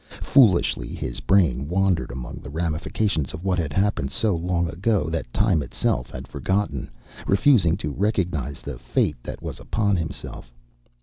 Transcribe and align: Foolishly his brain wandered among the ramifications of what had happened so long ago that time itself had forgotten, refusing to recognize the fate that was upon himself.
Foolishly 0.23 0.87
his 0.95 1.19
brain 1.19 1.67
wandered 1.69 2.09
among 2.09 2.37
the 2.41 2.49
ramifications 2.49 3.35
of 3.35 3.45
what 3.45 3.59
had 3.59 3.71
happened 3.71 4.09
so 4.09 4.35
long 4.35 4.67
ago 4.67 5.07
that 5.11 5.31
time 5.31 5.61
itself 5.61 6.09
had 6.09 6.27
forgotten, 6.27 6.89
refusing 7.27 7.77
to 7.77 7.91
recognize 7.93 8.61
the 8.61 8.79
fate 8.79 9.21
that 9.21 9.43
was 9.43 9.59
upon 9.59 9.95
himself. 9.97 10.55